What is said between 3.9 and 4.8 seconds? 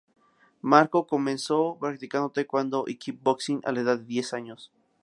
de diez años.